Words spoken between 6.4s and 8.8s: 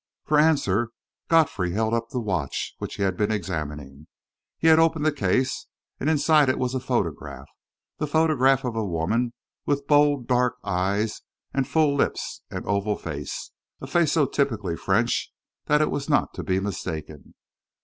it was a photograph the photograph of